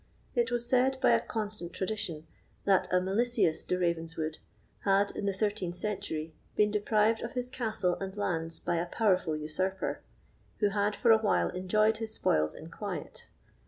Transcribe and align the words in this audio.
It 0.33 0.49
was 0.49 0.67
said 0.67 0.97
by 0.99 1.11
a 1.11 1.19
constant 1.21 1.73
tradition 1.73 2.25
that 2.65 2.87
a 2.91 2.99
Malisius 2.99 3.63
de 3.63 3.77
Ravenswood 3.77 4.39
had, 4.79 5.11
in 5.11 5.27
the 5.27 5.31
13th 5.31 5.75
century, 5.75 6.33
been 6.55 6.71
deprived 6.71 7.21
of 7.21 7.33
his 7.33 7.51
castle 7.51 7.93
and 8.01 8.17
lands 8.17 8.57
by 8.57 8.77
a 8.77 8.87
powerful 8.87 9.35
usurper, 9.35 10.01
who 10.57 10.69
had 10.69 10.95
for 10.95 11.11
a 11.11 11.19
while 11.19 11.49
enjoyed 11.49 11.97
his 11.97 12.15
spoils 12.15 12.55
in 12.55 12.71
quiet. 12.71 13.27